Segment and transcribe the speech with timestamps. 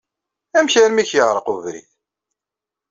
[0.57, 1.89] Amek armi i k-yeɛṛeq webrid?